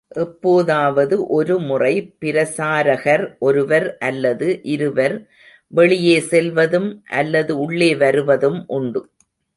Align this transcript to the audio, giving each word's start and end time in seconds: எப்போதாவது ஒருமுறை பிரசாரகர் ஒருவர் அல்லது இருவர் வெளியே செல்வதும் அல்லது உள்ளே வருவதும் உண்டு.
எப்போதாவது 0.15 1.15
ஒருமுறை 1.29 1.91
பிரசாரகர் 2.21 3.35
ஒருவர் 3.39 3.97
அல்லது 3.99 4.47
இருவர் 4.67 5.15
வெளியே 5.73 6.19
செல்வதும் 6.29 6.89
அல்லது 7.11 7.57
உள்ளே 7.57 7.95
வருவதும் 7.95 8.59
உண்டு. 8.67 9.03